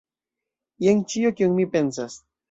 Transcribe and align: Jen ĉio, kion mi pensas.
Jen 0.85 1.03
ĉio, 1.13 1.31
kion 1.41 1.53
mi 1.59 1.67
pensas. 1.75 2.17